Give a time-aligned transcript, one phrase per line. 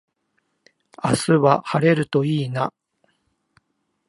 [1.03, 2.73] 明日は晴れるといいな